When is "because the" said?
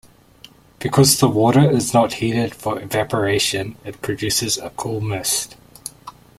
0.79-1.27